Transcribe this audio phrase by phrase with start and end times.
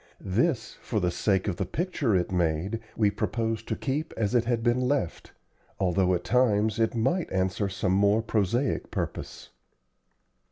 [0.33, 4.45] This, for the sake of the picture it made, we proposed to keep as it
[4.45, 5.31] had been left,
[5.79, 9.51] although at times it might answer some more prosaic purpose.